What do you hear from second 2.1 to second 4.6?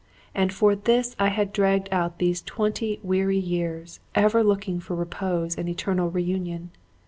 these twenty weary years, ever